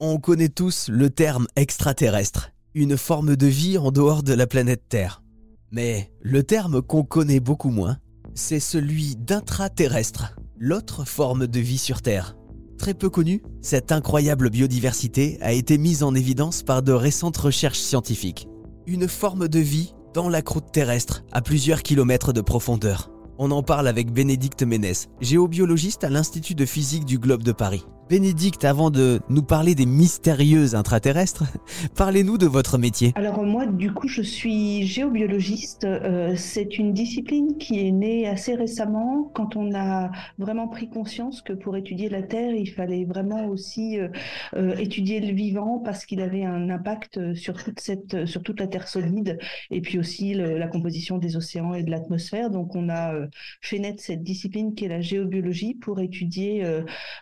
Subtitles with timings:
[0.00, 4.88] On connaît tous le terme extraterrestre, une forme de vie en dehors de la planète
[4.88, 5.22] Terre.
[5.70, 7.98] Mais le terme qu'on connaît beaucoup moins,
[8.34, 12.36] c'est celui d'intraterrestre, l'autre forme de vie sur Terre.
[12.76, 17.78] Très peu connue, cette incroyable biodiversité a été mise en évidence par de récentes recherches
[17.78, 18.48] scientifiques.
[18.88, 23.12] Une forme de vie dans la croûte terrestre, à plusieurs kilomètres de profondeur.
[23.38, 27.84] On en parle avec Bénédicte Ménès, géobiologiste à l'Institut de physique du Globe de Paris.
[28.08, 31.44] Bénédicte, avant de nous parler des mystérieuses intraterrestres,
[31.96, 33.12] parlez-nous de votre métier.
[33.16, 35.84] Alors moi, du coup, je suis géobiologiste.
[35.84, 41.40] Euh, c'est une discipline qui est née assez récemment, quand on a vraiment pris conscience
[41.40, 44.08] que pour étudier la Terre, il fallait vraiment aussi euh,
[44.54, 48.66] euh, étudier le vivant parce qu'il avait un impact sur toute cette, sur toute la
[48.66, 49.38] Terre solide,
[49.70, 52.50] et puis aussi la composition des océans et de l'atmosphère.
[52.50, 53.14] Donc on a
[53.62, 56.64] fait naître cette discipline qui est la géobiologie pour étudier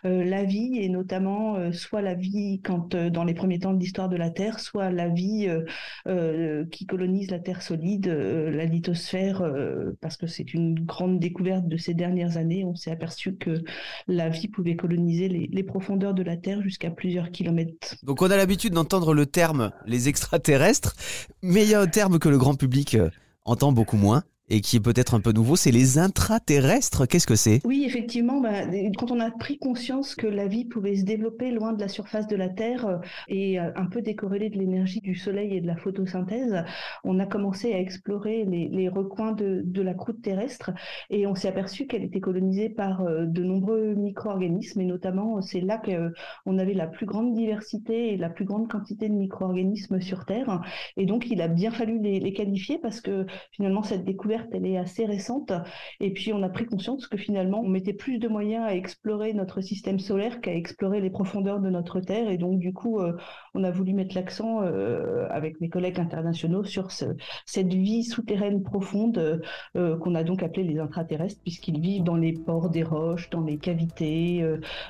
[0.03, 3.79] la vie et notamment euh, soit la vie quand euh, dans les premiers temps de
[3.79, 5.47] l'histoire de la Terre, soit la vie
[6.07, 9.43] euh, qui colonise la Terre solide, la lithosphère,
[10.01, 12.63] parce que c'est une grande découverte de ces dernières années.
[12.63, 13.63] On s'est aperçu que
[14.07, 17.95] la vie pouvait coloniser les, les profondeurs de la Terre jusqu'à plusieurs kilomètres.
[18.03, 20.95] Donc on a l'habitude d'entendre le terme les extraterrestres,
[21.41, 22.97] mais il y a un terme que le grand public
[23.45, 27.07] entend beaucoup moins et qui est peut-être un peu nouveau, c'est les intraterrestres.
[27.07, 27.61] Qu'est-ce que c'est?
[27.65, 31.73] Oui, effectivement, bah, quand on a pris conscience que la vie pouvait se développer loin
[31.73, 32.97] de la surface de la Terre euh,
[33.29, 36.63] et euh, un peu décorrélée de l'énergie du Soleil et de la photosynthèse,
[37.03, 40.71] on a commencé à explorer les, recoins de, la croûte terrestre
[41.09, 45.61] et on s'est aperçu qu'elle était colonisée par euh, de nombreux micro-organismes et notamment c'est
[45.61, 50.25] là qu'on avait la plus grande diversité et la plus grande quantité de micro-organismes sur
[50.25, 50.61] Terre.
[50.97, 54.65] Et donc, il a bien fallu les, les qualifier parce que finalement, cette découverte elle
[54.65, 55.51] est assez récente.
[55.99, 59.33] Et puis, on a pris conscience que finalement, on mettait plus de moyens à explorer
[59.33, 62.29] notre système solaire qu'à explorer les profondeurs de notre Terre.
[62.29, 63.13] Et donc, du coup, euh,
[63.53, 69.41] on a voulu mettre l'accent euh, avec mes collègues internationaux sur cette vie souterraine profonde
[69.75, 73.41] euh, qu'on a donc appelée les intraterrestres, puisqu'ils vivent dans les pores des roches, dans
[73.41, 74.43] les cavités,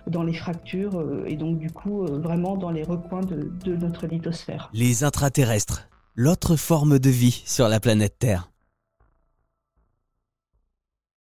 [0.08, 4.70] dans les fractures, et donc, du coup, vraiment dans les recoins de notre lithosphère.
[4.74, 8.53] Les intraterrestres, l'autre forme de vie sur la planète Terre.